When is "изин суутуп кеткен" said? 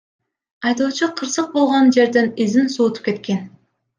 2.43-3.39